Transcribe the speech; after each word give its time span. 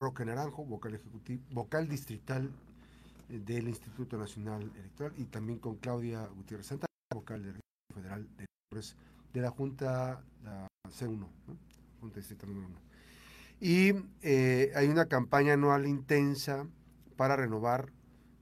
Roque 0.00 0.24
Naranjo, 0.24 0.64
vocal, 0.64 0.94
ejecutivo, 0.94 1.42
vocal 1.50 1.86
distrital 1.86 2.50
del 3.28 3.68
Instituto 3.68 4.16
Nacional 4.16 4.62
Electoral, 4.74 5.12
y 5.18 5.24
también 5.24 5.58
con 5.58 5.76
Claudia 5.76 6.26
Gutiérrez 6.26 6.68
Santa, 6.68 6.86
vocal 7.14 7.42
del 7.42 7.60
Federal 7.94 8.26
de, 8.38 8.46
de 9.34 9.40
la 9.42 9.50
Junta 9.50 10.24
la 10.42 10.66
C1, 10.88 11.26
Junta 12.00 12.16
Distrital 12.16 12.48
número 12.48 12.68
1. 12.68 12.78
Y 13.60 13.92
eh, 14.22 14.72
hay 14.74 14.88
una 14.88 15.04
campaña 15.04 15.52
anual 15.52 15.86
intensa 15.86 16.66
para 17.16 17.36
renovar 17.36 17.92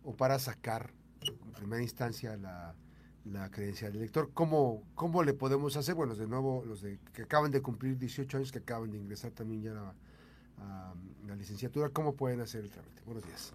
o 0.04 0.14
para 0.14 0.38
sacar, 0.38 0.92
en 1.22 1.52
primera 1.54 1.82
instancia, 1.82 2.36
la, 2.36 2.76
la 3.24 3.50
credencial 3.50 3.92
del 3.92 4.02
elector. 4.02 4.30
¿Cómo, 4.32 4.84
¿Cómo 4.94 5.24
le 5.24 5.34
podemos 5.34 5.76
hacer? 5.76 5.96
Bueno, 5.96 6.14
de 6.14 6.28
nuevo, 6.28 6.64
los 6.64 6.82
de, 6.82 7.00
que 7.12 7.22
acaban 7.22 7.50
de 7.50 7.60
cumplir 7.62 7.98
18 7.98 8.36
años, 8.36 8.52
que 8.52 8.60
acaban 8.60 8.92
de 8.92 8.98
ingresar 8.98 9.32
también 9.32 9.62
ya 9.62 9.92
a, 10.60 10.94
la 11.26 11.36
licenciatura, 11.36 11.90
¿cómo 11.90 12.14
pueden 12.14 12.40
hacer 12.40 12.64
el 12.64 12.70
trámite? 12.70 13.02
Buenos 13.04 13.24
días. 13.24 13.52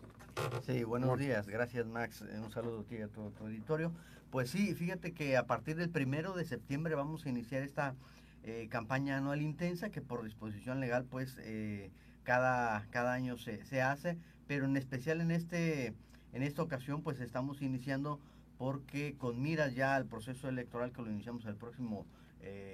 Sí, 0.66 0.84
buenos 0.84 1.18
días. 1.18 1.48
Gracias, 1.48 1.86
Max. 1.86 2.22
Un 2.22 2.52
saludo 2.52 2.82
aquí 2.82 2.98
a 2.98 3.08
todo 3.08 3.32
tu 3.32 3.44
auditorio. 3.44 3.92
Pues 4.30 4.50
sí, 4.50 4.74
fíjate 4.74 5.14
que 5.14 5.38
a 5.38 5.46
partir 5.46 5.76
del 5.76 5.90
primero 5.90 6.34
de 6.34 6.46
septiembre 6.46 6.96
vamos 6.96 7.26
a 7.26 7.30
iniciar 7.30 7.62
esta 7.64 7.96
eh, 8.44 8.68
campaña 8.70 9.18
anual 9.18 9.42
intensa 9.42 9.90
que 9.90 10.02
por 10.02 10.24
disposición 10.24 10.80
legal, 10.80 11.06
pues 11.06 11.38
eh, 11.42 11.92
cada, 12.24 12.86
cada 12.90 13.14
año 13.14 13.38
se, 13.38 13.64
se 13.66 13.82
hace, 13.82 14.18
pero 14.48 14.66
en 14.66 14.76
especial 14.76 15.22
en, 15.22 15.32
este, 15.32 15.94
en 16.34 16.44
esta 16.44 16.62
ocasión, 16.64 17.02
pues 17.04 17.20
estamos 17.20 17.62
iniciando 17.62 18.20
porque 18.58 19.16
con 19.18 19.42
miras 19.42 19.76
ya 19.76 19.96
al 19.96 20.06
proceso 20.06 20.50
electoral 20.50 20.92
que 20.92 21.02
lo 21.02 21.12
iniciamos 21.12 21.46
el 21.46 21.56
próximo 21.56 22.06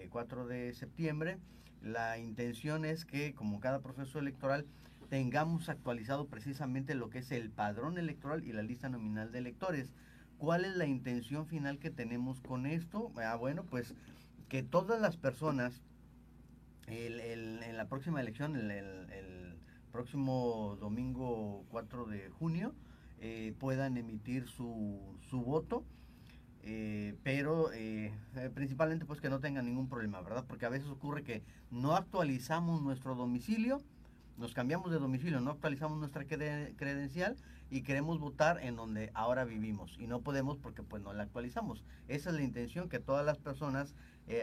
4 0.09 0.51
eh, 0.51 0.53
de 0.53 0.73
septiembre, 0.73 1.37
la 1.81 2.17
intención 2.17 2.85
es 2.85 3.05
que 3.05 3.33
como 3.33 3.59
cada 3.59 3.81
proceso 3.81 4.19
electoral 4.19 4.65
tengamos 5.09 5.69
actualizado 5.69 6.27
precisamente 6.27 6.93
lo 6.93 7.09
que 7.09 7.19
es 7.19 7.31
el 7.31 7.49
padrón 7.49 7.97
electoral 7.97 8.43
y 8.43 8.53
la 8.53 8.61
lista 8.61 8.89
nominal 8.89 9.31
de 9.31 9.39
electores. 9.39 9.94
¿Cuál 10.38 10.66
es 10.66 10.75
la 10.75 10.85
intención 10.85 11.47
final 11.47 11.79
que 11.79 11.89
tenemos 11.89 12.39
con 12.41 12.66
esto? 12.66 13.11
Ah, 13.17 13.35
bueno, 13.35 13.63
pues 13.63 13.94
que 14.47 14.63
todas 14.63 15.02
las 15.02 15.17
personas 15.17 15.81
en 16.88 17.77
la 17.77 17.88
próxima 17.88 18.19
elección, 18.22 18.55
el, 18.55 18.72
el, 18.72 19.59
próximo 19.91 20.77
domingo 20.79 21.66
4 21.69 22.05
de 22.05 22.29
junio, 22.29 22.75
eh, 23.19 23.55
puedan 23.59 23.97
emitir 23.97 24.47
su, 24.47 25.17
su 25.29 25.41
voto. 25.41 25.83
Eh, 26.63 27.15
pero 27.23 27.71
eh, 27.73 28.13
principalmente 28.53 29.05
pues 29.05 29.21
que 29.21 29.29
no 29.29 29.39
tengan 29.39 29.65
ningún 29.65 29.88
problema, 29.88 30.21
¿verdad? 30.21 30.45
Porque 30.47 30.66
a 30.66 30.69
veces 30.69 30.89
ocurre 30.89 31.23
que 31.23 31.41
no 31.71 31.95
actualizamos 31.95 32.81
nuestro 32.81 33.16
domicilio, 33.16 33.81
nos 34.38 34.53
cambiamos 34.53 34.91
de 34.91 34.99
domicilio, 34.99 35.41
no 35.41 35.51
actualizamos 35.51 35.99
nuestra 35.99 36.25
credencial 36.25 37.35
y 37.69 37.81
queremos 37.81 38.19
votar 38.19 38.59
en 38.63 38.75
donde 38.75 39.11
ahora 39.13 39.45
vivimos 39.45 39.95
y 39.99 40.07
no 40.07 40.21
podemos 40.21 40.57
porque 40.57 40.83
pues 40.83 41.03
no 41.03 41.13
la 41.13 41.23
actualizamos. 41.23 41.83
Esa 42.07 42.29
es 42.29 42.35
la 42.35 42.43
intención, 42.43 42.89
que 42.89 42.99
todas 42.99 43.25
las 43.25 43.38
personas 43.38 43.95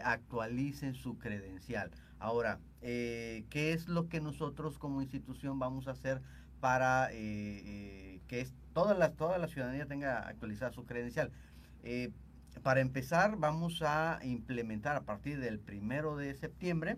actualicen 0.05 0.95
su 0.95 1.17
credencial. 1.17 1.91
Ahora, 2.19 2.61
¿qué 2.81 3.73
es 3.73 3.89
lo 3.89 4.09
que 4.09 4.21
nosotros 4.21 4.79
como 4.79 5.01
institución 5.01 5.59
vamos 5.59 5.89
a 5.89 5.93
hacer 5.93 6.21
para 6.61 7.09
que 7.09 8.47
toda, 8.75 8.93
la, 8.93 9.13
toda 9.13 9.39
la 9.39 9.49
ciudadanía 9.49 9.87
tenga 9.87 10.29
actualizada 10.29 10.73
su 10.73 10.85
credencial. 10.85 11.33
Eh, 11.83 12.11
para 12.63 12.81
empezar, 12.81 13.37
vamos 13.37 13.83
a 13.83 14.19
implementar 14.23 14.97
a 14.97 15.03
partir 15.03 15.39
del 15.39 15.59
primero 15.59 16.17
de 16.17 16.35
septiembre 16.35 16.97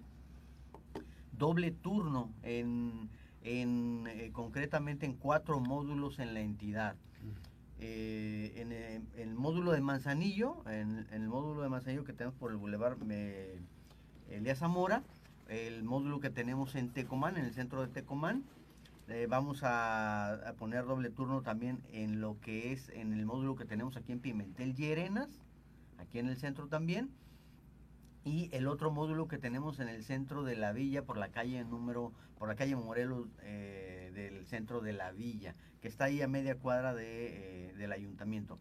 doble 1.33 1.71
turno 1.71 2.33
en, 2.43 3.09
en 3.43 4.07
eh, 4.09 4.31
concretamente 4.33 5.07
en 5.07 5.15
cuatro 5.15 5.61
módulos 5.61 6.19
en 6.19 6.35
la 6.35 6.41
entidad. 6.41 6.97
Eh, 7.81 8.55
en, 8.57 8.73
el 9.21 9.35
módulo 9.35 9.71
de 9.71 9.81
Manzanillo, 9.81 10.69
en, 10.69 11.07
el 11.13 11.29
módulo 11.29 11.63
de 11.63 11.69
Manzanillo 11.69 12.05
que 12.05 12.13
tenemos 12.13 12.37
por 12.39 12.51
el 12.51 12.57
Boulevard 12.57 12.99
Elías 14.31 14.59
Zamora, 14.59 15.03
el 15.49 15.85
módulo 15.85 16.21
que 16.21 16.31
tenemos 16.31 16.75
en 16.75 16.91
Tecomán, 16.91 17.37
en 17.37 17.45
el 17.45 17.55
centro 17.55 17.81
de 17.81 17.89
Tecomán, 17.89 18.45
eh, 19.09 19.27
vamos 19.29 19.61
a, 19.63 20.55
poner 20.59 20.85
doble 20.85 21.11
turno 21.11 21.43
también 21.43 21.83
en 21.93 22.21
lo 22.21 22.39
que 22.41 22.73
es 22.73 22.91
en 22.91 23.13
el 23.13 23.25
módulo 23.25 23.57
que 23.57 23.65
tenemos 23.65 23.97
aquí 23.97 24.13
en 24.13 24.21
Pimentel 24.21 24.75
y 24.79 24.93
aquí 25.99 26.19
en 26.19 26.29
el 26.29 26.37
centro 26.37 26.69
también. 26.69 27.11
Y 28.25 28.51
el 28.53 28.67
otro 28.67 28.91
módulo 28.91 29.27
que 29.27 29.39
tenemos 29.39 29.81
en 29.81 29.89
el 29.89 30.05
centro 30.05 30.43
de 30.43 30.57
la 30.57 30.73
villa, 30.73 31.05
por 31.05 31.17
la 31.17 31.31
calle 31.31 31.65
número, 31.65 32.13
por 32.39 32.49
la 32.49 32.57
calle 32.57 32.77
Morelos 32.77 33.29
eh, 33.43 34.11
del 34.15 34.45
centro 34.47 34.81
de 34.81 34.93
la 34.93 35.13
villa, 35.13 35.55
que 35.81 35.89
está 35.89 36.05
ahí 36.05 36.21
a 36.21 36.29
media 36.29 36.57
cuadra 36.57 36.95
de, 36.95 37.71
eh, 37.71 37.73
del 37.75 37.93
ayuntamiento. 37.93 38.59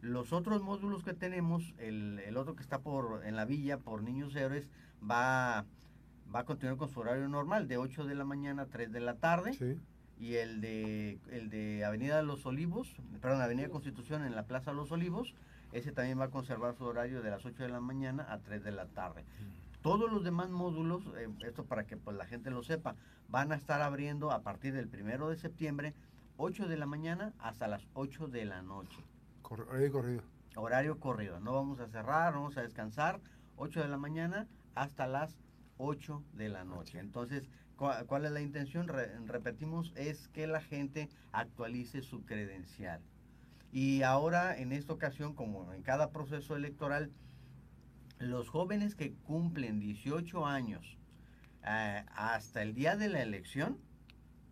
Los 0.00 0.32
otros 0.32 0.62
módulos 0.62 1.04
que 1.04 1.14
tenemos, 1.14 1.74
el, 1.78 2.20
el, 2.26 2.36
otro 2.36 2.56
que 2.56 2.62
está 2.62 2.80
por 2.80 3.24
en 3.24 3.36
la 3.36 3.44
villa, 3.44 3.78
por 3.78 4.02
Niños 4.02 4.34
Héroes, 4.34 4.68
va 5.08 5.64
va 6.34 6.40
a 6.40 6.44
continuar 6.44 6.76
con 6.76 6.88
su 6.88 7.00
horario 7.00 7.28
normal, 7.28 7.68
de 7.68 7.76
8 7.76 8.04
de 8.04 8.14
la 8.14 8.24
mañana 8.24 8.62
a 8.62 8.66
3 8.66 8.90
de 8.90 9.00
la 9.00 9.14
tarde. 9.14 9.78
Y 10.18 10.34
el 10.34 10.60
de, 10.60 11.18
el 11.30 11.50
de 11.50 11.84
Avenida 11.84 12.22
Los 12.22 12.46
Olivos, 12.46 12.94
perdón, 13.20 13.42
Avenida 13.42 13.68
Constitución 13.68 14.24
en 14.24 14.34
la 14.34 14.44
Plaza 14.44 14.72
Los 14.72 14.90
Olivos, 14.92 15.34
ese 15.72 15.92
también 15.92 16.18
va 16.18 16.24
a 16.24 16.30
conservar 16.30 16.74
su 16.74 16.84
horario 16.84 17.22
de 17.22 17.30
las 17.30 17.44
8 17.44 17.64
de 17.64 17.68
la 17.68 17.80
mañana 17.80 18.26
a 18.28 18.38
3 18.38 18.62
de 18.62 18.72
la 18.72 18.86
tarde. 18.86 19.22
Mm. 19.22 19.82
Todos 19.82 20.10
los 20.10 20.24
demás 20.24 20.50
módulos, 20.50 21.02
eh, 21.16 21.28
esto 21.44 21.64
para 21.64 21.84
que 21.84 21.96
pues, 21.96 22.16
la 22.16 22.26
gente 22.26 22.50
lo 22.50 22.62
sepa, 22.62 22.94
van 23.28 23.52
a 23.52 23.56
estar 23.56 23.82
abriendo 23.82 24.30
a 24.30 24.42
partir 24.42 24.72
del 24.72 24.88
primero 24.88 25.28
de 25.28 25.36
septiembre, 25.36 25.94
8 26.36 26.68
de 26.68 26.76
la 26.76 26.86
mañana 26.86 27.32
hasta 27.38 27.68
las 27.68 27.86
8 27.94 28.28
de 28.28 28.44
la 28.44 28.62
noche. 28.62 29.04
horario 29.42 29.92
corrido. 29.92 30.22
Horario 30.56 31.00
corrido. 31.00 31.40
No 31.40 31.54
vamos 31.54 31.80
a 31.80 31.88
cerrar, 31.88 32.34
vamos 32.34 32.56
a 32.56 32.62
descansar. 32.62 33.20
8 33.56 33.82
de 33.82 33.88
la 33.88 33.98
mañana 33.98 34.46
hasta 34.74 35.06
las 35.06 35.36
8 35.78 36.22
de 36.34 36.48
la 36.48 36.64
noche. 36.64 36.98
Entonces, 36.98 37.48
¿cuál 37.76 38.24
es 38.24 38.32
la 38.32 38.40
intención? 38.40 38.88
repetimos, 39.26 39.92
es 39.96 40.28
que 40.28 40.46
la 40.46 40.60
gente 40.60 41.08
actualice 41.32 42.02
su 42.02 42.24
credencial. 42.24 43.00
Y 43.72 44.02
ahora, 44.02 44.56
en 44.56 44.72
esta 44.72 44.92
ocasión, 44.92 45.34
como 45.34 45.72
en 45.72 45.82
cada 45.82 46.10
proceso 46.10 46.54
electoral, 46.54 47.10
los 48.18 48.48
jóvenes 48.48 48.94
que 48.94 49.12
cumplen 49.12 49.80
18 49.80 50.46
años 50.46 50.96
eh, 51.66 52.04
hasta 52.14 52.62
el 52.62 52.74
día 52.74 52.96
de 52.96 53.08
la 53.08 53.22
elección, 53.22 53.78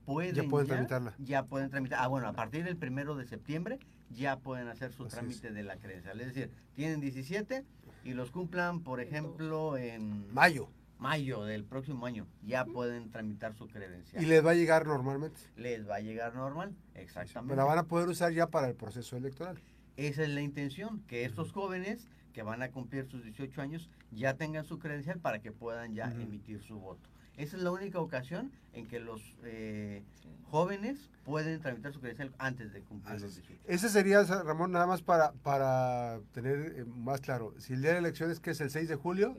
pueden 0.04 0.34
ya 0.34 0.42
pueden 0.44 0.66
tramitarla. 0.66 1.14
Ya 1.18 1.44
pueden 1.44 1.70
tramitar. 1.70 2.00
Ah, 2.02 2.08
bueno, 2.08 2.26
a 2.26 2.32
partir 2.32 2.64
del 2.64 2.76
primero 2.76 3.14
de 3.14 3.24
septiembre 3.26 3.78
ya 4.10 4.40
pueden 4.40 4.68
hacer 4.68 4.92
su 4.92 5.06
trámite 5.06 5.52
de 5.52 5.62
la 5.62 5.76
credencial. 5.76 6.20
Es 6.20 6.34
decir, 6.34 6.50
tienen 6.74 7.00
17 7.00 7.64
y 8.04 8.14
los 8.14 8.30
cumplan, 8.32 8.80
por 8.80 9.00
ejemplo, 9.00 9.76
en 9.76 10.32
mayo 10.32 10.68
mayo 11.02 11.44
del 11.44 11.64
próximo 11.64 12.06
año 12.06 12.28
ya 12.42 12.64
pueden 12.64 13.10
tramitar 13.10 13.54
su 13.54 13.66
credencial. 13.66 14.22
¿Y 14.22 14.26
les 14.26 14.46
va 14.46 14.52
a 14.52 14.54
llegar 14.54 14.86
normalmente? 14.86 15.40
Les 15.56 15.86
va 15.86 15.96
a 15.96 16.00
llegar 16.00 16.34
normal, 16.34 16.76
exactamente. 16.94 17.50
Pero 17.52 17.62
la 17.62 17.64
van 17.68 17.78
a 17.78 17.88
poder 17.88 18.08
usar 18.08 18.32
ya 18.32 18.46
para 18.46 18.68
el 18.68 18.76
proceso 18.76 19.16
electoral. 19.16 19.58
Esa 19.96 20.22
es 20.22 20.28
la 20.28 20.40
intención, 20.40 21.02
que 21.08 21.24
estos 21.24 21.50
jóvenes 21.52 22.06
que 22.32 22.42
van 22.42 22.62
a 22.62 22.70
cumplir 22.70 23.04
sus 23.06 23.24
18 23.24 23.60
años 23.60 23.90
ya 24.12 24.36
tengan 24.36 24.64
su 24.64 24.78
credencial 24.78 25.18
para 25.18 25.40
que 25.40 25.50
puedan 25.50 25.92
ya 25.94 26.04
emitir 26.04 26.62
su 26.62 26.78
voto. 26.78 27.10
Esa 27.36 27.56
es 27.56 27.62
la 27.62 27.70
única 27.70 27.98
ocasión 27.98 28.52
en 28.74 28.86
que 28.86 29.00
los 29.00 29.20
eh, 29.42 30.02
jóvenes 30.50 31.10
pueden 31.24 31.60
tramitar 31.60 31.92
su 31.92 32.00
credencial 32.00 32.32
antes 32.38 32.72
de 32.72 32.82
cumplir 32.82 33.20
los 33.20 33.34
18. 33.34 33.62
Ese 33.66 33.88
sería, 33.88 34.22
Ramón, 34.22 34.72
nada 34.72 34.86
más 34.86 35.02
para, 35.02 35.32
para 35.32 36.20
tener 36.32 36.74
eh, 36.76 36.84
más 36.84 37.20
claro. 37.20 37.54
Si 37.58 37.72
el 37.72 37.82
día 37.82 37.92
de 37.92 37.98
elecciones, 37.98 38.40
que 38.40 38.50
es 38.50 38.60
el 38.60 38.70
6 38.70 38.88
de 38.88 38.96
julio, 38.96 39.36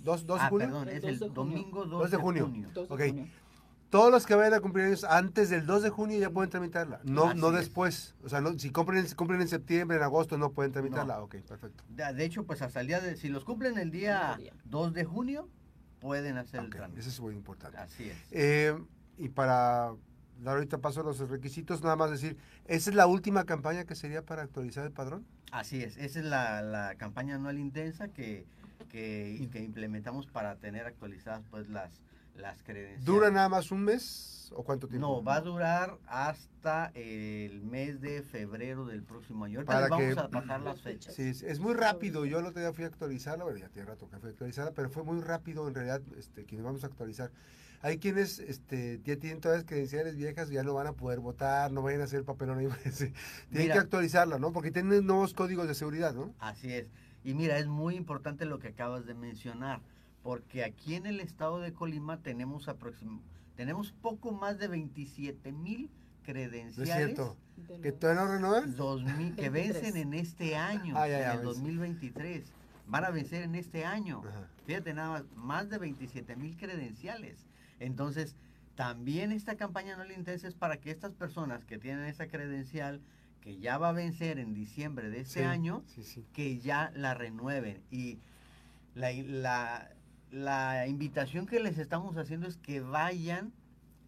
2, 0.00 0.26
de 0.26 0.34
ah, 0.34 0.48
junio. 0.48 0.66
Perdón, 0.66 0.88
es 0.88 1.04
el 1.04 1.18
domingo 1.18 1.86
2, 1.86 2.10
de 2.10 2.16
junio. 2.16 2.50
Todos 3.88 4.10
los 4.10 4.24
que 4.24 4.34
vayan 4.34 4.54
a 4.54 4.60
cumplir 4.60 4.86
años 4.86 5.04
antes 5.04 5.50
del 5.50 5.66
2 5.66 5.82
de 5.82 5.90
junio 5.90 6.18
ya 6.18 6.30
pueden 6.30 6.48
tramitarla, 6.48 7.00
no, 7.04 7.34
no 7.34 7.50
después. 7.50 8.14
O 8.24 8.28
sea, 8.30 8.40
no, 8.40 8.58
si 8.58 8.70
cumplen, 8.70 9.06
cumplen 9.14 9.42
en 9.42 9.48
septiembre, 9.48 9.98
en 9.98 10.02
agosto, 10.02 10.38
no 10.38 10.52
pueden 10.52 10.72
tramitarla. 10.72 11.22
Ok, 11.22 11.36
perfecto. 11.46 11.84
De, 11.88 12.24
hecho, 12.24 12.44
pues 12.44 12.62
hasta 12.62 12.80
el 12.80 12.86
día 12.86 13.00
de, 13.00 13.16
si 13.16 13.28
los 13.28 13.44
cumplen 13.44 13.76
el 13.78 13.90
día 13.90 14.38
2 14.64 14.94
de 14.94 15.04
junio, 15.04 15.48
pueden 16.02 16.36
hacer 16.36 16.60
el 16.60 16.70
trámite. 16.70 17.00
Eso 17.00 17.08
es 17.08 17.20
muy 17.20 17.34
importante. 17.34 17.78
Así 17.78 18.10
es. 18.10 18.16
Eh, 18.32 18.76
y 19.16 19.28
para 19.28 19.94
dar 20.40 20.56
ahorita 20.56 20.78
paso 20.78 21.00
a 21.00 21.04
los 21.04 21.18
requisitos, 21.30 21.82
nada 21.82 21.94
más 21.94 22.10
decir, 22.10 22.36
¿esa 22.66 22.90
es 22.90 22.96
la 22.96 23.06
última 23.06 23.44
campaña 23.44 23.84
que 23.84 23.94
sería 23.94 24.22
para 24.22 24.42
actualizar 24.42 24.84
el 24.84 24.90
padrón? 24.90 25.24
Así 25.52 25.82
es, 25.82 25.96
esa 25.96 26.18
es 26.18 26.24
la, 26.24 26.94
campaña 26.98 27.36
anual 27.36 27.58
intensa 27.58 28.08
que, 28.08 28.44
que, 28.90 29.48
que, 29.52 29.60
implementamos 29.60 30.26
para 30.26 30.56
tener 30.56 30.86
actualizadas 30.86 31.42
pues 31.50 31.68
las, 31.68 31.92
las 32.36 32.62
credenciales. 32.62 33.04
¿Dura 33.04 33.30
nada 33.30 33.48
más 33.48 33.70
un 33.70 33.84
mes? 33.84 34.52
¿O 34.54 34.62
cuánto 34.64 34.86
tiempo? 34.86 35.06
No, 35.06 35.22
va 35.22 35.36
a 35.36 35.40
durar 35.40 35.98
hasta 36.06 36.90
el 36.94 37.62
mes 37.62 38.00
de 38.00 38.22
febrero 38.22 38.84
del 38.84 39.02
próximo 39.02 39.44
año. 39.44 39.60
Ahorita 39.60 39.88
vamos 39.88 40.18
a 40.18 40.28
pasar 40.28 40.60
las 40.60 40.80
fechas. 40.80 41.14
Sí, 41.14 41.22
es 41.22 41.58
muy 41.58 41.74
rápido. 41.74 42.24
Yo 42.26 42.38
el 42.38 42.46
otro 42.46 42.60
día 42.60 42.72
fui 42.72 42.84
a 42.84 42.88
actualizarla, 42.88 43.44
bueno, 43.44 43.58
ya 43.58 43.68
tiene 43.68 43.88
rato 43.88 44.08
que 44.08 44.18
fui 44.18 44.28
a 44.28 44.32
actualizarla, 44.32 44.72
pero 44.72 44.90
fue 44.90 45.04
muy 45.04 45.20
rápido 45.20 45.66
en 45.68 45.74
realidad 45.74 46.02
este, 46.18 46.44
que 46.44 46.60
vamos 46.60 46.84
a 46.84 46.88
actualizar. 46.88 47.30
hay 47.80 47.98
quienes 47.98 48.38
este, 48.40 49.00
ya 49.04 49.16
tienen 49.16 49.40
todas 49.40 49.58
las 49.58 49.66
credenciales 49.66 50.16
viejas, 50.16 50.50
ya 50.50 50.62
no 50.62 50.74
van 50.74 50.86
a 50.86 50.92
poder 50.92 51.20
votar, 51.20 51.72
no 51.72 51.82
vayan 51.82 52.02
a 52.02 52.04
hacer 52.04 52.18
el 52.18 52.24
papelón 52.24 52.58
ahí. 52.58 52.68
Tienen 53.50 53.72
que 53.72 53.78
actualizarla, 53.78 54.38
¿no? 54.38 54.52
Porque 54.52 54.70
tienen 54.70 55.06
nuevos 55.06 55.32
códigos 55.34 55.66
de 55.66 55.74
seguridad, 55.74 56.14
¿no? 56.14 56.34
Así 56.38 56.72
es. 56.72 56.86
Y 57.24 57.34
mira, 57.34 57.58
es 57.58 57.66
muy 57.66 57.96
importante 57.96 58.44
lo 58.44 58.58
que 58.58 58.68
acabas 58.68 59.06
de 59.06 59.14
mencionar, 59.14 59.80
porque 60.22 60.64
aquí 60.64 60.94
en 60.94 61.06
el 61.06 61.20
estado 61.20 61.60
de 61.60 61.72
Colima 61.72 62.18
tenemos 62.18 62.68
tenemos 63.56 63.92
poco 63.92 64.32
más 64.32 64.58
de 64.58 64.68
27 64.68 65.52
mil 65.52 65.90
credenciales. 66.22 66.88
es 66.88 66.96
cierto. 66.96 67.36
¿Que 67.82 67.92
todavía 67.92 68.22
no 68.22 68.32
renuevan? 68.32 68.76
2000, 68.76 69.36
que 69.36 69.50
vencen 69.50 69.96
en 69.96 70.14
este 70.14 70.56
año, 70.56 70.94
ah, 70.96 71.08
en 71.08 71.38
el 71.38 71.42
2023. 71.42 72.52
Van 72.86 73.04
a 73.04 73.10
vencer 73.10 73.42
en 73.42 73.54
este 73.54 73.84
año. 73.84 74.22
Fíjate 74.66 74.94
nada 74.94 75.10
más, 75.10 75.24
más 75.34 75.68
de 75.70 75.78
27 75.78 76.34
mil 76.36 76.56
credenciales. 76.56 77.46
Entonces, 77.78 78.36
también 78.74 79.32
esta 79.32 79.56
campaña 79.56 79.96
no 79.96 80.04
le 80.04 80.14
interesa 80.14 80.48
es 80.48 80.54
para 80.54 80.78
que 80.78 80.90
estas 80.90 81.12
personas 81.12 81.64
que 81.64 81.78
tienen 81.78 82.04
esa 82.06 82.26
credencial, 82.26 83.00
que 83.40 83.58
ya 83.58 83.78
va 83.78 83.90
a 83.90 83.92
vencer 83.92 84.38
en 84.38 84.54
diciembre 84.54 85.10
de 85.10 85.20
este 85.20 85.44
año, 85.44 85.84
que 86.32 86.58
ya 86.58 86.90
la 86.94 87.14
renueven. 87.14 87.82
Y 87.90 88.18
la, 88.94 89.12
la, 89.12 89.90
la 90.32 90.86
invitación 90.88 91.46
que 91.46 91.60
les 91.60 91.78
estamos 91.78 92.16
haciendo 92.16 92.48
es 92.48 92.56
que 92.56 92.80
vayan 92.80 93.52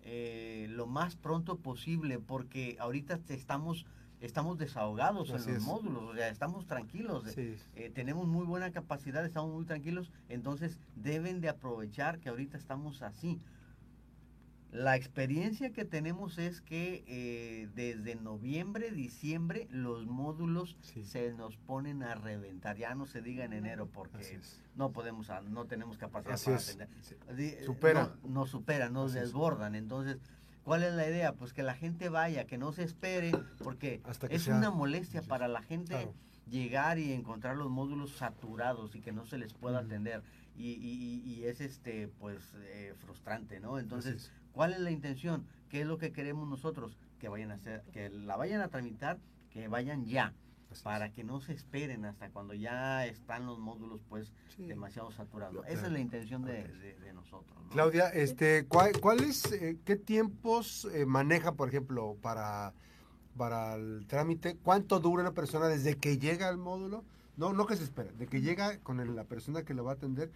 eh, 0.03 0.67
lo 0.71 0.87
más 0.87 1.17
pronto 1.17 1.59
posible, 1.59 2.19
porque 2.19 2.77
ahorita 2.81 3.21
estamos 3.29 3.87
estamos 4.21 4.57
desahogados 4.57 5.29
en 5.29 5.55
los 5.55 5.63
módulos, 5.65 6.03
o 6.05 6.15
sea, 6.15 6.29
estamos 6.31 6.67
tranquilos, 6.67 7.25
eh, 7.37 7.91
tenemos 7.95 8.27
muy 8.27 8.47
buena 8.47 8.71
capacidad, 8.71 9.23
estamos 9.23 9.53
muy 9.53 9.67
tranquilos, 9.67 10.11
entonces 10.31 10.81
deben 10.97 11.43
de 11.43 11.51
aprovechar 11.51 12.21
que 12.21 12.31
ahorita 12.31 12.57
estamos 12.57 13.03
así. 13.03 13.39
La 14.75 14.97
experiencia 14.97 15.73
que 15.73 15.85
tenemos 15.85 16.37
es 16.37 16.61
que 16.61 17.05
eh, 17.07 17.69
desde 17.77 18.17
noviembre, 18.17 18.91
diciembre, 18.91 19.69
los 19.71 20.05
módulos 20.05 20.77
se 20.81 21.33
nos 21.33 21.57
ponen 21.57 22.03
a 22.03 22.17
reventar. 22.17 22.77
Ya 22.77 22.93
no 22.97 23.07
se 23.07 23.23
diga 23.23 23.45
en 23.45 23.53
enero 23.53 23.87
porque 23.87 24.41
no 24.75 24.91
podemos, 24.91 25.31
ah, 25.31 25.43
no 25.43 25.67
tenemos 25.67 25.97
capacidad 25.97 26.37
para 26.45 26.57
atender. 26.57 27.65
Supera. 27.65 28.17
No, 28.25 28.31
nos 28.31 28.51
superan, 28.51 28.93
nos 28.93 29.13
desbordan. 29.13 29.77
Entonces, 29.77 30.19
¿cuál 30.65 30.83
es 30.83 30.93
la 30.93 31.09
idea? 31.09 31.35
Pues 31.35 31.53
que 31.53 31.63
la 31.63 31.75
gente 31.75 32.09
vaya, 32.09 32.49
que 32.49 32.59
no 32.59 32.73
se 32.73 32.83
espere, 32.83 33.31
porque 33.63 34.03
es 34.29 34.49
una 34.49 34.73
molestia 34.73 35.23
para 35.23 35.47
la 35.47 35.63
gente 35.63 36.11
llegar 36.51 36.99
y 36.99 37.13
encontrar 37.13 37.57
los 37.57 37.71
módulos 37.71 38.17
saturados 38.17 38.97
y 38.97 39.01
que 39.01 39.13
no 39.13 39.25
se 39.25 39.39
les 39.39 39.55
pueda 39.55 39.79
atender. 39.79 40.25
Y, 40.57 40.73
y, 41.25 41.45
es 41.45 41.61
este 41.61 42.09
pues 42.09 42.55
eh, 42.57 42.95
frustrante, 42.99 43.61
¿no? 43.61 43.79
Entonces, 43.79 44.33
¿Cuál 44.55 44.73
es 44.73 44.81
la 44.81 44.91
intención? 44.91 45.45
¿Qué 45.69 45.83
es 45.83 45.87
lo 45.87 45.99
que 45.99 46.13
queremos 46.13 46.49
nosotros? 46.49 46.97
Que 47.19 47.29
vayan 47.29 47.51
a 47.51 47.55
hacer, 47.55 47.83
que 47.93 48.09
la 48.09 48.37
vayan 48.37 48.61
a 48.61 48.69
tramitar, 48.69 49.19
que 49.51 49.69
vayan 49.69 50.07
ya, 50.07 50.33
para 50.83 51.13
que 51.13 51.25
no 51.25 51.41
se 51.41 51.53
esperen 51.53 52.05
hasta 52.05 52.31
cuando 52.31 52.55
ya 52.55 53.07
están 53.07 53.47
los 53.47 53.59
módulos 53.59 54.01
pues 54.09 54.33
demasiado 54.57 55.11
saturados. 55.13 55.65
Esa 55.67 55.87
es 55.87 55.93
la 55.93 56.01
intención 56.01 56.45
de, 56.45 57.13
nosotros. 57.15 57.57
Claudia, 57.71 58.09
este, 58.09 58.67
¿cuál, 58.67 58.93
cuáles, 59.01 59.51
eh, 59.53 59.79
qué 59.85 59.97
tiempos 59.97 60.89
eh, 60.93 61.07
maneja, 61.07 61.53
por 61.53 61.69
ejemplo, 61.69 62.17
para 62.23 62.73
para 63.37 63.75
el 63.75 64.07
trámite? 64.07 64.57
¿Cuánto 64.63 65.01
dura 65.01 65.23
una 65.23 65.33
persona 65.33 65.67
desde 65.67 65.97
que 65.97 66.19
llega 66.19 66.49
al 66.49 66.57
módulo? 66.57 67.05
No, 67.37 67.53
no 67.53 67.67
que 67.67 67.77
se 67.77 67.83
espera, 67.83 68.13
de 68.13 68.27
que 68.27 68.41
llega 68.41 68.79
con 68.79 69.17
la 69.17 69.25
persona 69.25 69.65
que 69.65 69.75
lo 69.75 69.85
va 69.85 69.93
a 69.93 69.95
atender 69.95 70.31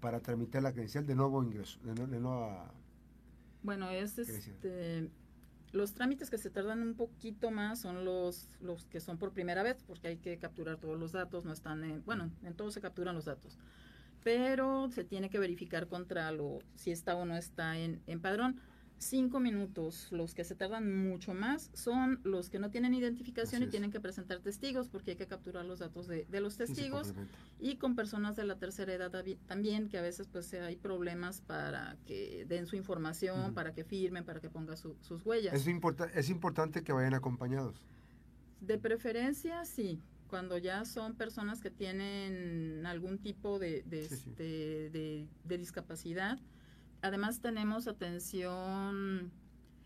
para 0.00 0.18
tramitar 0.18 0.62
la 0.62 0.72
credencial 0.72 1.06
de 1.06 1.14
nuevo 1.14 1.42
ingreso, 1.44 1.78
de, 1.84 1.94
de 1.94 2.18
nueva 2.18 2.72
bueno, 3.62 3.90
es 3.90 4.18
este 4.18 5.10
los 5.72 5.94
trámites 5.94 6.30
que 6.30 6.38
se 6.38 6.50
tardan 6.50 6.82
un 6.82 6.94
poquito 6.94 7.50
más 7.50 7.80
son 7.80 8.04
los 8.04 8.48
los 8.60 8.86
que 8.86 9.00
son 9.00 9.18
por 9.18 9.32
primera 9.32 9.62
vez, 9.62 9.82
porque 9.86 10.08
hay 10.08 10.16
que 10.16 10.38
capturar 10.38 10.78
todos 10.78 10.98
los 10.98 11.12
datos, 11.12 11.44
no 11.44 11.52
están 11.52 11.84
en, 11.84 12.04
bueno, 12.04 12.30
en 12.42 12.54
todo 12.54 12.70
se 12.70 12.80
capturan 12.80 13.14
los 13.14 13.24
datos. 13.24 13.58
Pero 14.22 14.90
se 14.90 15.04
tiene 15.04 15.30
que 15.30 15.38
verificar 15.38 15.86
contra 15.86 16.30
lo 16.32 16.58
si 16.74 16.90
está 16.90 17.16
o 17.16 17.24
no 17.24 17.36
está 17.36 17.78
en, 17.78 18.02
en 18.06 18.20
padrón 18.20 18.60
cinco 19.00 19.40
minutos. 19.40 20.08
Los 20.10 20.34
que 20.34 20.44
se 20.44 20.54
tardan 20.54 21.08
mucho 21.08 21.34
más 21.34 21.70
son 21.72 22.20
los 22.22 22.50
que 22.50 22.58
no 22.58 22.70
tienen 22.70 22.94
identificación 22.94 23.62
y 23.62 23.66
tienen 23.66 23.90
que 23.90 23.98
presentar 23.98 24.40
testigos 24.40 24.88
porque 24.88 25.12
hay 25.12 25.16
que 25.16 25.26
capturar 25.26 25.64
los 25.64 25.78
datos 25.78 26.06
de, 26.06 26.26
los 26.40 26.56
testigos 26.56 27.14
y 27.58 27.76
con 27.76 27.96
personas 27.96 28.36
de 28.36 28.44
la 28.44 28.56
tercera 28.58 28.92
edad 28.92 29.10
también 29.46 29.88
que 29.88 29.98
a 29.98 30.02
veces 30.02 30.28
pues 30.28 30.52
hay 30.54 30.76
problemas 30.76 31.40
para 31.40 31.96
que 32.06 32.44
den 32.46 32.66
su 32.66 32.76
información, 32.76 33.54
para 33.54 33.72
que 33.72 33.84
firmen, 33.84 34.24
para 34.24 34.40
que 34.40 34.50
pongan 34.50 34.76
sus 34.76 35.26
huellas. 35.26 35.54
Es, 35.54 35.66
es 36.14 36.30
importante 36.30 36.84
que 36.84 36.92
vayan 36.92 37.14
acompañados. 37.14 37.86
De 38.60 38.78
preferencia, 38.78 39.64
sí. 39.64 40.00
Cuando 40.28 40.58
ya 40.58 40.84
son 40.84 41.16
personas 41.16 41.60
que 41.60 41.70
tienen 41.70 42.86
algún 42.86 43.18
tipo 43.18 43.58
de, 43.58 43.82
de, 43.82 44.00
este, 44.00 44.90
de 44.90 45.58
discapacidad, 45.58 46.38
además 47.02 47.40
tenemos 47.40 47.86
atención 47.86 49.30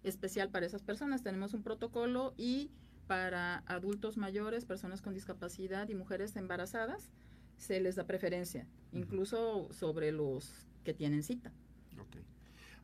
especial 0.02 0.50
para 0.50 0.66
esas 0.66 0.82
personas. 0.82 1.22
Tenemos 1.22 1.54
un 1.54 1.62
protocolo 1.62 2.34
y 2.36 2.70
para 3.06 3.58
adultos 3.66 4.16
mayores, 4.16 4.64
personas 4.64 5.02
con 5.02 5.14
discapacidad 5.14 5.88
y 5.88 5.94
mujeres 5.94 6.36
embarazadas, 6.36 7.10
se 7.56 7.80
les 7.80 7.96
da 7.96 8.04
preferencia, 8.04 8.66
incluso 8.92 9.68
sobre 9.72 10.12
los 10.12 10.66
que 10.84 10.94
tienen 10.94 11.22
cita. 11.22 11.52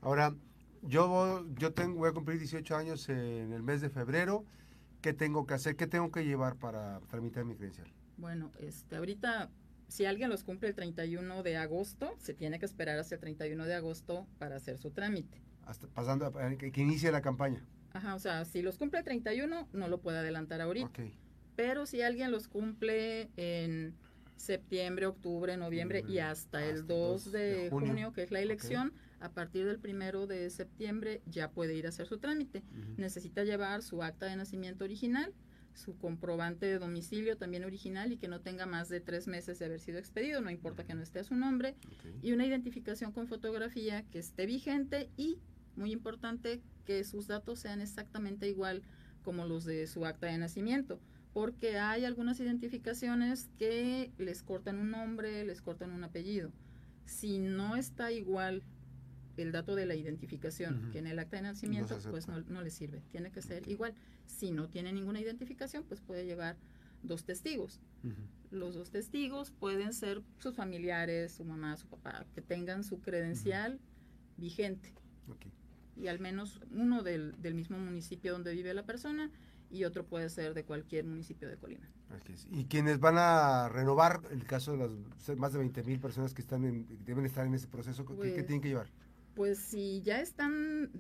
Ahora, 0.03 0.35
yo, 0.83 1.47
yo 1.59 1.73
tengo, 1.75 1.99
voy 1.99 2.09
a 2.09 2.13
cumplir 2.13 2.39
18 2.39 2.75
años 2.77 3.09
en 3.11 3.53
el 3.53 3.63
mes 3.63 3.83
de 3.83 3.91
febrero. 3.91 4.45
¿Qué 5.03 5.13
tengo 5.13 5.47
que 5.47 5.55
hacer? 5.55 5.77
¿Qué 5.77 5.87
tengo 5.87 6.11
que 6.11 6.25
llevar 6.25 6.57
para 6.57 7.01
tramitar 7.09 7.45
mi 7.45 7.55
credencial? 7.55 7.89
Bueno, 8.17 8.51
este, 8.59 8.97
ahorita 8.97 9.51
si 9.91 10.07
alguien 10.07 10.31
los 10.31 10.45
cumple 10.45 10.69
el 10.69 10.75
31 10.75 11.43
de 11.43 11.57
agosto, 11.57 12.15
se 12.19 12.33
tiene 12.33 12.59
que 12.61 12.65
esperar 12.65 12.99
hasta 12.99 13.17
el 13.17 13.21
31 13.21 13.67
de 13.67 13.75
agosto 13.75 14.27
para 14.39 14.57
hacer 14.57 14.79
su 14.79 14.91
trámite. 14.91 15.43
Hasta 15.67 15.89
pasando 15.89 16.27
a 16.27 16.57
que, 16.57 16.73
inicie 16.81 17.11
la 17.11 17.21
campaña. 17.21 17.67
Ajá, 17.93 18.15
o 18.15 18.21
sea, 18.21 18.45
si 18.45 18.63
los 18.63 18.79
cumple 18.79 19.01
el 19.01 19.05
31, 19.05 19.69
no 19.73 19.89
lo 19.89 20.01
puede 20.01 20.19
adelantar 20.19 20.61
ahorita. 20.61 20.91
Pero 21.57 21.87
si 21.87 22.03
alguien 22.03 22.31
los 22.31 22.47
cumple 22.47 23.31
en 23.37 23.95
septiembre, 24.37 25.07
octubre, 25.07 25.57
noviembre 25.57 26.05
y 26.09 26.19
hasta, 26.19 26.65
el 26.65 26.87
2 26.87 27.33
de, 27.33 27.69
junio, 27.71 28.13
que 28.13 28.23
es 28.23 28.31
la 28.31 28.41
elección, 28.41 28.93
a 29.19 29.31
partir 29.31 29.67
del 29.67 29.81
primero 29.81 30.29
de 30.29 30.49
septiembre 30.51 31.21
ya 31.27 31.51
puede 31.51 31.75
ir 31.75 31.87
a 31.87 31.89
hacer 31.89 32.07
su 32.07 32.19
trámite. 32.19 32.63
Necesita 32.97 33.43
llevar 33.43 33.83
su 33.83 34.05
acta 34.05 34.27
de 34.27 34.37
nacimiento 34.37 34.85
original, 34.85 35.35
su 35.81 35.97
comprobante 35.97 36.67
de 36.67 36.79
domicilio 36.79 37.37
también 37.37 37.65
original 37.65 38.13
y 38.13 38.17
que 38.17 38.29
no 38.29 38.41
tenga 38.41 38.67
más 38.67 38.89
de 38.89 39.01
tres 39.01 39.27
meses 39.27 39.59
de 39.59 39.65
haber 39.65 39.81
sido 39.81 39.99
expedido, 39.99 40.41
no 40.41 40.51
importa 40.51 40.85
que 40.85 40.95
no 40.95 41.03
esté 41.03 41.21
a 41.21 41.25
su 41.25 41.35
nombre, 41.35 41.75
y 42.23 42.33
una 42.33 42.47
identificación 42.47 43.13
con 43.13 43.27
fotografía 43.27 44.03
que 44.11 44.19
esté 44.19 44.47
vigente 44.47 45.11
y, 45.17 45.39
muy 45.77 45.93
importante, 45.93 46.61
que 46.85 47.03
sus 47.05 47.27
datos 47.27 47.59
sean 47.61 47.81
exactamente 47.81 48.49
igual 48.49 48.83
como 49.23 49.47
los 49.47 49.65
de 49.65 49.87
su 49.87 50.07
acta 50.07 50.27
de 50.27 50.39
nacimiento, 50.39 51.01
porque 51.33 51.79
hay 51.79 52.05
algunas 52.05 52.41
identificaciones 52.41 53.49
que 53.59 54.11
les 54.19 54.43
cortan 54.43 54.79
un 54.79 54.91
nombre, 54.91 55.45
les 55.45 55.63
cortan 55.63 55.93
un 55.93 56.05
apellido. 56.05 56.53
Si 57.05 57.39
no 57.39 57.77
está 57.77 58.13
igual 58.13 58.63
el 59.43 59.53
dato 59.53 59.75
de 59.75 59.87
la 59.87 59.95
identificación 59.95 60.91
que 60.93 60.99
en 60.99 61.07
el 61.07 61.19
acta 61.19 61.37
de 61.37 61.43
nacimiento, 61.43 61.99
pues 62.11 62.29
no, 62.29 62.41
no, 62.41 62.63
le 62.63 62.71
sirve. 62.71 63.03
Tiene 63.11 63.31
que 63.31 63.43
ser 63.43 63.69
igual. 63.69 63.95
Si 64.27 64.51
no 64.51 64.69
tiene 64.69 64.93
ninguna 64.93 65.21
identificación, 65.21 65.85
pues 65.85 66.01
puede 66.01 66.25
llevar 66.25 66.57
dos 67.03 67.25
testigos. 67.25 67.81
Los 68.51 68.75
dos 68.75 68.91
testigos 68.91 69.51
pueden 69.51 69.93
ser 69.93 70.23
sus 70.39 70.55
familiares, 70.55 71.33
su 71.33 71.45
mamá, 71.45 71.77
su 71.77 71.87
papá, 71.87 72.27
que 72.35 72.41
tengan 72.41 72.85
su 72.85 73.01
credencial 73.01 73.79
vigente. 74.37 74.93
Y 75.97 76.09
al 76.09 76.19
menos 76.19 76.61
uno 76.71 77.03
del, 77.03 77.41
del, 77.43 77.55
mismo 77.55 77.79
municipio 77.79 78.33
donde 78.33 78.55
vive 78.55 78.73
la 78.73 78.85
persona 78.85 79.31
y 79.71 79.85
otro 79.85 80.07
puede 80.07 80.31
ser 80.31 80.55
de 80.55 80.65
cualquier 80.65 81.05
municipio 81.05 81.47
de 81.49 81.57
Colima. 81.57 81.87
Y 82.51 82.65
quienes 82.65 82.99
van 82.99 83.17
a 83.19 83.69
renovar, 83.69 84.21
el 84.31 84.45
caso 84.45 84.73
de 84.73 84.79
las 84.79 85.39
más 85.39 85.53
de 85.53 85.59
20 85.59 85.83
mil 85.85 86.01
personas 86.01 86.35
que 86.35 86.43
están 86.43 86.87
deben 87.05 87.25
estar 87.25 87.47
en 87.47 87.55
ese 87.55 87.69
proceso, 87.69 88.05
¿qué, 88.05 88.15
¿qué, 88.15 88.17
pues 88.17 88.47
tienen 88.47 88.61
que 88.61 88.69
llevar? 88.69 88.89
Pues 89.41 89.59
si 89.59 90.03
ya 90.03 90.21
están, 90.21 90.91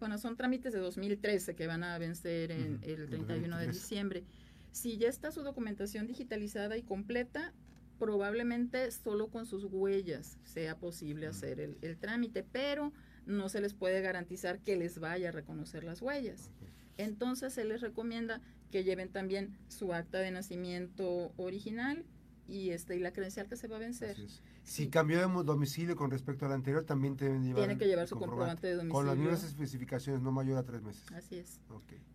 bueno, 0.00 0.18
son 0.18 0.36
trámites 0.36 0.72
de 0.72 0.80
2013 0.80 1.54
que 1.54 1.68
van 1.68 1.84
a 1.84 1.96
vencer 1.96 2.50
en 2.50 2.80
el 2.82 3.08
31 3.08 3.56
de 3.56 3.68
diciembre. 3.68 4.24
Si 4.72 4.96
ya 4.96 5.08
está 5.08 5.30
su 5.30 5.42
documentación 5.42 6.08
digitalizada 6.08 6.76
y 6.76 6.82
completa, 6.82 7.52
probablemente 8.00 8.90
solo 8.90 9.28
con 9.28 9.46
sus 9.46 9.66
huellas 9.70 10.38
sea 10.42 10.76
posible 10.76 11.28
hacer 11.28 11.60
el, 11.60 11.96
trámite, 11.96 12.42
pero 12.42 12.92
no 13.26 13.48
se 13.48 13.60
les 13.60 13.74
puede 13.74 14.00
garantizar 14.00 14.58
que 14.58 14.74
les 14.74 14.98
vaya 14.98 15.28
a 15.28 15.32
reconocer 15.32 15.84
las 15.84 16.02
huellas. 16.02 16.50
Entonces 16.96 17.52
se 17.52 17.64
les 17.64 17.80
recomienda 17.80 18.40
que 18.72 18.82
lleven 18.82 19.08
también 19.08 19.56
su 19.68 19.94
acta 19.94 20.18
de 20.18 20.32
nacimiento 20.32 21.32
original 21.36 22.04
y 22.46 22.70
este 22.70 22.96
y 22.96 23.00
la 23.00 23.12
credencial 23.12 23.48
que 23.48 23.56
se 23.56 23.68
va 23.68 23.76
a 23.76 23.78
vencer. 23.78 24.16
Si 24.62 24.88
cambió 24.88 25.18
de 25.18 25.44
domicilio 25.44 25.96
con 25.96 26.10
respecto 26.10 26.46
al 26.46 26.52
anterior, 26.52 26.84
también 26.84 27.16
tiene 27.16 27.78
que 27.78 27.86
llevar 27.86 28.08
su 28.08 28.16
comprobante 28.16 28.66
de 28.66 28.74
domicilio. 28.74 28.94
Con 28.94 29.06
las 29.06 29.16
mismas 29.16 29.44
especificaciones, 29.44 30.22
no 30.22 30.32
mayor 30.32 30.58
a 30.58 30.62
tres 30.62 30.82
meses. 30.82 31.04
Así 31.12 31.36
es. 31.36 31.60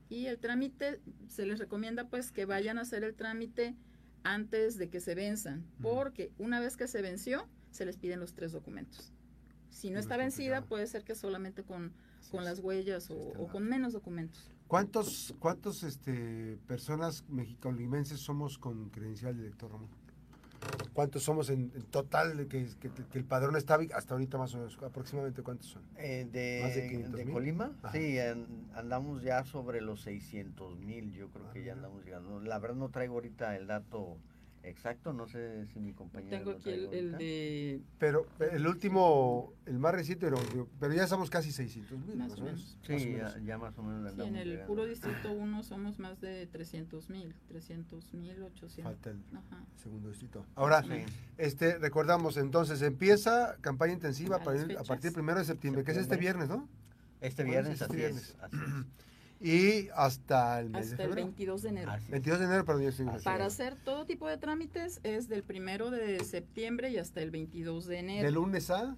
Y 0.10 0.26
el 0.28 0.40
trámite, 0.40 1.02
se 1.28 1.46
les 1.46 1.60
recomienda 1.60 2.10
pues 2.10 2.32
que 2.32 2.46
vayan 2.46 2.78
a 2.78 2.82
hacer 2.82 3.04
el 3.04 3.16
trámite 3.16 3.76
antes 4.24 4.78
de 4.78 4.90
que 4.90 5.00
se 5.00 5.16
venzan, 5.16 5.66
porque 5.82 6.32
una 6.38 6.60
vez 6.60 6.78
que 6.78 6.88
se 6.88 7.02
venció, 7.02 7.48
se 7.72 7.86
les 7.86 7.98
piden 7.98 8.20
los 8.20 8.34
tres 8.34 8.52
documentos. 8.52 9.14
Si 9.70 9.92
no 9.92 10.00
está 10.00 10.18
vencida, 10.18 10.64
puede 10.64 10.88
ser 10.88 11.04
que 11.04 11.16
solamente 11.16 11.64
con, 11.64 11.94
con 12.32 12.44
las 12.44 12.60
huellas 12.60 13.10
o, 13.12 13.48
con 13.48 13.64
menos 13.64 13.94
documentos. 13.94 14.52
¿Cuántos, 14.68 15.34
cuántos 15.40 15.84
este, 15.84 16.58
personas 16.68 17.24
mexicolimenses 17.30 18.20
somos 18.20 18.58
con 18.58 18.90
credencial 18.90 19.36
de 19.36 19.44
elector, 19.44 19.72
Ramón? 19.72 19.90
¿Cuántos 20.94 21.24
somos 21.24 21.50
en, 21.50 21.72
total 21.92 22.48
que, 22.48 22.68
que, 22.80 23.18
el 23.18 23.24
padrón 23.24 23.56
está 23.56 23.80
hasta 23.94 24.14
ahorita 24.14 24.38
más 24.38 24.54
o 24.54 24.58
menos? 24.58 24.78
¿Aproximadamente 24.84 25.42
cuántos 25.44 25.68
son? 25.68 25.84
Eh, 25.98 26.28
de, 26.32 27.10
de, 27.10 27.32
Colima, 27.32 27.72
sí, 27.92 28.18
andamos 28.74 29.24
ya 29.24 29.44
sobre 29.46 29.82
los 29.82 30.02
600 30.02 30.80
mil, 30.80 31.14
yo 31.14 31.30
creo 31.30 31.50
que 31.52 31.64
ya 31.64 31.74
andamos 31.74 32.04
llegando. 32.04 32.40
La 32.42 32.60
verdad 32.60 32.78
no 32.78 32.90
traigo 32.90 33.16
ahorita 33.16 33.56
el 33.56 33.68
dato 33.68 34.18
Exacto, 34.64 35.14
no 35.14 35.28
sé 35.28 35.66
si 35.68 35.80
mi 35.80 35.94
compañero. 35.94 36.38
Tengo 36.38 36.52
aquí 36.52 36.70
el, 36.70 37.14
de. 37.14 37.82
Pero 37.98 38.28
el 38.52 38.68
último, 38.68 39.54
el 39.66 39.80
más 39.80 39.94
reciente, 39.94 40.26
pero, 40.26 40.68
pero 40.80 40.94
ya 40.94 41.08
somos 41.08 41.30
casi 41.30 41.52
600 41.52 41.98
mil. 42.06 42.18
Más, 42.18 42.38
o 42.38 42.44
menos. 42.44 42.78
Sí, 42.86 43.18
Ya, 43.46 43.58
más 43.58 43.78
o 43.78 43.84
menos. 43.84 44.14
Sí, 44.14 44.22
en 44.22 44.36
el 44.36 44.60
puro 44.62 44.86
distrito 44.86 45.32
1 45.32 45.64
somos 45.64 46.00
más 46.00 46.20
de 46.20 46.46
300 46.48 47.10
mil, 47.10 47.34
300 47.48 48.14
mil 48.14 48.44
800. 48.44 48.84
Falta 48.84 49.10
el 49.12 49.20
segundo 49.82 50.10
distrito. 50.10 50.46
Ahora, 50.56 50.84
este 51.38 51.78
recordamos, 51.78 52.38
entonces 52.38 52.82
empieza 52.82 53.56
campaña 53.62 53.94
intensiva 53.94 54.38
a, 54.38 54.44
partir, 54.44 54.78
a 54.78 54.84
partir 54.84 55.06
del 55.06 55.14
primero 55.14 55.40
de 55.40 55.46
septiembre, 55.46 55.84
que 55.84 55.92
es 55.92 55.98
este 55.98 56.18
viernes, 56.18 56.50
¿no? 56.50 56.68
Este 57.22 57.44
viernes, 57.44 57.82
este 57.82 57.96
viernes. 57.96 58.36
Así 58.42 58.58
es. 58.58 58.86
Y 59.42 59.88
hasta 59.96 60.60
el 60.60 60.70
mes 60.70 60.92
hasta 60.92 61.04
el 61.04 61.16
22 61.16 61.62
de 61.62 61.70
enero. 61.70 61.92
22 62.10 62.40
de 62.40 62.46
enero, 62.46 62.66
perdón, 62.66 62.84
yo 62.84 62.90
estoy 62.90 63.06
Para 63.24 63.46
hacer 63.46 63.76
todo 63.76 64.06
tipo 64.06 64.28
de 64.28 64.38
trámites 64.38 65.00
es 65.04 65.30
del 65.30 65.44
primero 65.44 65.92
de 65.92 66.24
septiembre 66.26 66.90
y 66.90 66.98
hasta 66.98 67.22
el 67.22 67.32
22 67.32 67.86
de 67.86 68.00
enero. 68.00 68.26
¿De 68.26 68.32
lunes 68.32 68.70
a? 68.70 68.98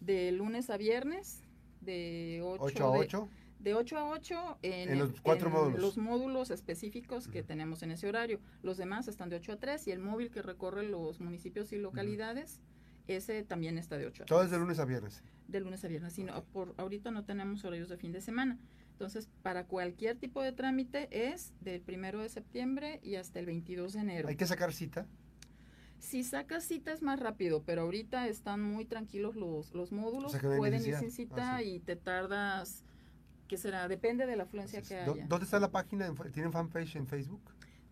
De 0.00 0.32
lunes 0.32 0.68
a 0.68 0.76
viernes, 0.76 1.42
de 1.80 2.40
8, 2.44 2.84
a 2.84 2.90
8. 2.90 3.28
De, 3.58 3.74
8 3.74 3.98
a 3.98 4.08
8 4.10 4.58
en, 4.62 4.98
los 4.98 5.20
cuatro 5.20 5.50
módulos. 5.50 5.80
los 5.80 5.98
módulos 5.98 6.50
específicos 6.50 7.28
que 7.28 7.42
tenemos 7.42 7.82
en 7.82 7.90
ese 7.90 8.06
horario. 8.06 8.38
Los 8.62 8.76
demás 8.76 9.08
están 9.08 9.30
de 9.30 9.36
8 9.36 9.52
a 9.52 9.56
3 9.56 9.88
y 9.88 9.92
el 9.92 9.98
móvil 9.98 10.30
que 10.30 10.42
recorre 10.42 10.86
los 10.88 11.20
municipios 11.20 11.72
y 11.72 11.76
localidades, 11.76 12.60
ese 13.06 13.42
también 13.44 13.78
está 13.78 13.96
de 13.96 14.06
8 14.06 14.24
a 14.24 14.26
3. 14.26 14.28
Todo 14.28 14.42
es 14.42 14.50
de 14.50 14.58
lunes 14.58 14.78
a 14.78 14.84
viernes. 14.84 15.22
De 15.48 15.60
lunes 15.60 15.84
a 15.84 15.88
viernes, 15.88 16.12
sino 16.12 16.42
por 16.44 16.74
ahorita 16.76 17.10
no 17.10 17.24
tenemos 17.24 17.64
horarios 17.64 17.88
de 17.88 17.96
fin 17.96 18.12
de 18.12 18.20
semana. 18.20 18.58
Entonces, 19.00 19.30
para 19.42 19.64
cualquier 19.64 20.18
tipo 20.18 20.42
de 20.42 20.52
trámite 20.52 21.08
es 21.32 21.54
del 21.62 21.80
primero 21.80 22.20
de 22.20 22.28
septiembre 22.28 23.00
y 23.02 23.14
hasta 23.14 23.38
el 23.38 23.46
22 23.46 23.94
de 23.94 24.00
enero. 24.00 24.28
¿Hay 24.28 24.36
que 24.36 24.46
sacar 24.46 24.74
cita? 24.74 25.06
Si 25.98 26.22
sacas 26.22 26.64
cita 26.64 26.92
es 26.92 27.00
más 27.00 27.18
rápido, 27.18 27.62
pero 27.64 27.80
ahorita 27.80 28.28
están 28.28 28.60
muy 28.60 28.84
tranquilos 28.84 29.36
los, 29.36 29.72
los 29.72 29.90
módulos. 29.90 30.36
pueden 30.36 30.84
ir 30.84 30.96
sin 30.96 31.10
cita 31.10 31.56
ah, 31.56 31.62
y 31.62 31.80
te 31.80 31.96
tardas, 31.96 32.84
¿qué 33.48 33.56
será? 33.56 33.88
Depende 33.88 34.26
de 34.26 34.36
la 34.36 34.42
afluencia 34.42 34.82
que 34.82 34.94
haya. 34.96 35.26
¿Dónde 35.26 35.46
está 35.46 35.58
la 35.58 35.70
página? 35.70 36.12
¿Tienen 36.34 36.52
fanpage 36.52 36.96
en 36.96 37.06
Facebook? 37.06 37.40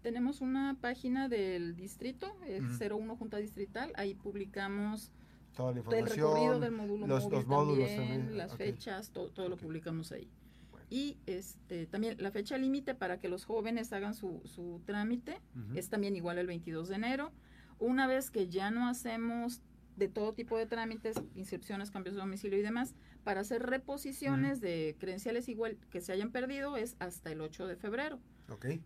Tenemos 0.02 0.42
una 0.42 0.76
página 0.78 1.30
del 1.30 1.74
distrito, 1.74 2.36
el 2.46 2.64
01 2.66 3.16
Junta 3.16 3.38
Distrital. 3.38 3.92
Ahí 3.96 4.12
publicamos 4.14 5.10
Toda 5.56 5.72
la 5.72 5.78
información, 5.78 6.06
el 6.06 6.14
recorrido 6.14 6.60
del 6.60 6.72
módulo 6.72 7.06
los, 7.06 7.46
módulos 7.46 7.96
también, 7.96 8.36
las 8.36 8.54
fechas, 8.54 9.08
todo, 9.08 9.30
todo 9.30 9.48
lo 9.48 9.56
publicamos 9.56 10.12
ahí 10.12 10.30
y 10.90 11.18
este 11.26 11.86
también 11.86 12.16
la 12.18 12.30
fecha 12.30 12.56
límite 12.56 12.94
para 12.94 13.18
que 13.18 13.28
los 13.28 13.44
jóvenes 13.44 13.92
hagan 13.92 14.14
su, 14.14 14.40
su 14.44 14.80
trámite 14.86 15.40
es 15.74 15.88
también 15.88 16.16
igual 16.16 16.38
el 16.38 16.46
22 16.46 16.88
de 16.88 16.94
enero. 16.94 17.32
Una 17.78 18.06
vez 18.06 18.30
que 18.30 18.48
ya 18.48 18.70
no 18.70 18.88
hacemos 18.88 19.60
de 19.96 20.08
todo 20.08 20.32
tipo 20.32 20.56
de 20.56 20.66
trámites, 20.66 21.16
inscripciones, 21.34 21.90
cambios 21.90 22.14
de 22.14 22.20
domicilio 22.20 22.58
y 22.58 22.62
demás, 22.62 22.94
para 23.24 23.40
hacer 23.40 23.62
reposiciones 23.62 24.60
de 24.60 24.96
credenciales 24.98 25.48
igual 25.48 25.76
que 25.90 26.00
se 26.00 26.12
hayan 26.12 26.30
perdido 26.30 26.76
es 26.76 26.96
hasta 27.00 27.30
el 27.30 27.40
8 27.40 27.66
de 27.66 27.76
febrero. 27.76 28.18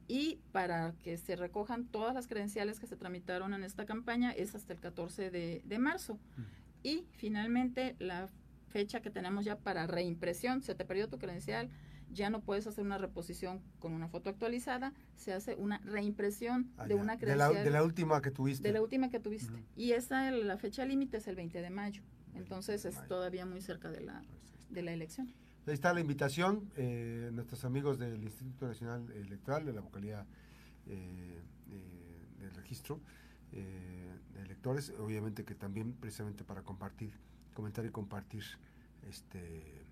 Y 0.08 0.40
para 0.50 0.92
que 1.04 1.16
se 1.18 1.36
recojan 1.36 1.86
todas 1.86 2.14
las 2.14 2.26
credenciales 2.26 2.80
que 2.80 2.88
se 2.88 2.96
tramitaron 2.96 3.54
en 3.54 3.62
esta 3.62 3.86
campaña 3.86 4.32
es 4.32 4.56
hasta 4.56 4.72
el 4.72 4.80
14 4.80 5.30
de, 5.30 5.62
de 5.64 5.78
marzo. 5.78 6.18
Y 6.82 7.04
finalmente 7.12 7.94
la 8.00 8.28
fecha 8.72 9.00
que 9.00 9.10
tenemos 9.10 9.44
ya 9.44 9.58
para 9.58 9.86
reimpresión, 9.86 10.62
se 10.62 10.74
te 10.74 10.84
perdió 10.84 11.08
tu 11.08 11.18
credencial, 11.18 11.70
ya 12.12 12.30
no 12.30 12.40
puedes 12.40 12.66
hacer 12.66 12.84
una 12.84 12.98
reposición 12.98 13.60
con 13.78 13.92
una 13.92 14.08
foto 14.08 14.30
actualizada, 14.30 14.92
se 15.16 15.32
hace 15.32 15.54
una 15.56 15.78
reimpresión 15.78 16.70
ah, 16.76 16.86
de 16.86 16.94
una 16.94 17.18
credencial. 17.18 17.64
De 17.64 17.70
la, 17.70 17.82
última 17.82 18.20
que 18.22 18.30
tuviste. 18.30 18.68
De 18.68 18.74
la 18.74 18.82
última 18.82 19.10
que 19.10 19.20
tuviste. 19.20 19.64
Y 19.76 19.92
esa, 19.92 20.30
la 20.30 20.56
fecha 20.58 20.84
límite 20.84 21.16
es 21.18 21.26
el 21.26 21.36
20 21.36 21.60
de 21.60 21.70
mayo. 21.70 22.02
Entonces 22.34 22.84
es 22.84 22.96
todavía 23.08 23.46
muy 23.46 23.60
cerca 23.60 23.90
de 23.90 24.00
la, 24.00 24.22
de 24.70 24.82
la 24.82 24.92
elección. 24.92 25.32
Ahí 25.66 25.74
está 25.74 25.92
la 25.92 26.00
invitación, 26.00 26.70
eh, 26.76 27.30
nuestros 27.32 27.64
amigos 27.64 27.98
del 27.98 28.22
Instituto 28.22 28.66
Nacional 28.66 29.10
Electoral, 29.12 29.64
de 29.64 29.72
la 29.72 29.80
vocalía 29.80 30.26
eh, 30.86 31.40
del 32.38 32.54
registro 32.54 33.00
eh, 33.52 34.10
de 34.34 34.42
electores, 34.42 34.92
obviamente 34.98 35.44
que 35.44 35.54
también 35.54 35.92
precisamente 35.92 36.42
para 36.42 36.62
compartir, 36.62 37.12
comentar 37.54 37.84
y 37.84 37.90
compartir 37.90 38.42
este 39.08 39.84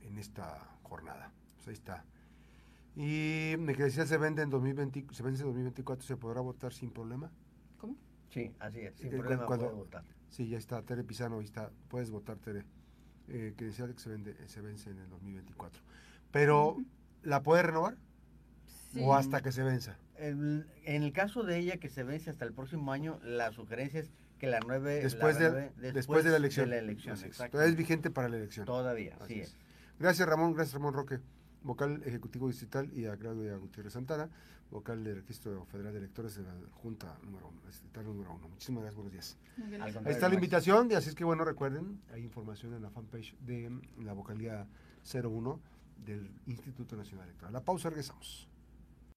en 0.00 0.18
esta 0.18 0.78
jornada. 0.82 1.32
Pues 1.64 1.68
ahí 1.68 1.80
está. 1.80 2.04
Y 2.94 3.56
me 3.58 3.74
decía 3.74 4.06
se 4.06 4.18
vende 4.18 4.42
en 4.42 4.50
2020, 4.50 5.06
se 5.12 5.22
vence 5.22 5.42
en 5.42 5.48
2024, 5.48 6.06
¿se 6.06 6.16
podrá 6.16 6.40
votar 6.42 6.72
sin 6.72 6.90
problema? 6.90 7.30
¿Cómo? 7.78 7.96
Sí, 8.28 8.52
así 8.60 8.80
es, 8.80 8.94
sin 8.96 9.08
eh, 9.08 9.16
problema 9.16 9.46
puede 9.46 9.68
votar. 9.68 10.04
Sí, 10.28 10.48
ya 10.48 10.58
está, 10.58 10.82
Tere 10.82 11.02
Pisano, 11.04 11.38
ahí 11.38 11.44
está, 11.44 11.70
puedes 11.88 12.10
votar, 12.10 12.36
Tere. 12.38 12.64
Eh, 13.28 13.54
que 13.56 13.64
decía 13.64 13.86
que 13.86 13.98
se, 13.98 14.10
vende, 14.10 14.36
se 14.46 14.60
vence 14.60 14.90
en 14.90 14.98
el 14.98 15.08
2024. 15.08 15.82
Pero, 16.30 16.76
¿la 17.22 17.42
puede 17.42 17.62
renovar? 17.62 17.96
¿O 19.00 19.14
hasta 19.14 19.40
que 19.40 19.50
se 19.50 19.62
venza? 19.62 19.96
En, 20.18 20.66
el 20.84 21.12
caso 21.12 21.42
de 21.42 21.58
ella 21.58 21.78
que 21.78 21.88
se 21.88 22.04
vence 22.04 22.30
hasta 22.30 22.44
el 22.44 22.52
próximo 22.52 22.92
año, 22.92 23.18
la 23.24 23.50
sugerencia 23.52 24.00
es 24.00 24.12
que 24.38 24.46
la 24.46 24.60
nueve... 24.60 25.00
Después, 25.02 25.38
de, 25.38 25.70
después, 25.92 26.24
de 26.24 26.30
la 26.30 26.36
elección. 26.36 26.68
De 26.68 26.76
la 26.76 26.82
elección, 26.82 27.16
es 27.16 27.76
vigente 27.76 28.10
para 28.10 28.28
la 28.28 28.36
elección. 28.36 28.66
Todavía, 28.66 29.16
así 29.20 29.40
es. 29.40 29.56
Gracias 29.98 30.28
Ramón, 30.28 30.54
gracias 30.54 30.74
Ramón 30.74 30.92
Roque, 30.92 31.20
vocal 31.64 32.02
ejecutivo 32.04 32.46
distrital, 32.46 32.90
y 32.94 33.06
a 33.06 33.16
Claudia 33.16 33.56
Gutiérrez 33.56 33.94
Santana, 33.94 34.28
vocal 34.70 35.02
del 35.02 35.16
Registro 35.16 35.64
Federal 35.66 35.92
de 35.92 35.98
Electores 35.98 36.36
de 36.36 36.42
la 36.42 36.54
Junta 36.72 37.18
número 37.24 37.48
uno, 37.48 37.60
distrital 37.66 38.04
número 38.04 38.32
uno. 38.32 38.48
Muchísimas 38.48 38.82
gracias, 38.82 38.96
buenos 38.96 39.12
días. 39.12 39.38
Ahí 40.04 40.12
está 40.12 40.28
la 40.28 40.34
invitación, 40.34 40.90
y 40.90 40.94
así 40.94 41.08
es 41.08 41.14
que 41.14 41.24
bueno, 41.24 41.44
recuerden, 41.44 42.00
hay 42.12 42.22
información 42.22 42.74
en 42.74 42.82
la 42.82 42.90
fanpage 42.90 43.34
de 43.40 43.76
la 43.98 44.12
vocalía 44.12 44.66
01 45.12 45.60
del 46.04 46.30
Instituto 46.46 46.96
Nacional 46.96 47.26
Electoral. 47.26 47.52
La 47.52 47.64
pausa, 47.64 47.88
regresamos. 47.88 48.48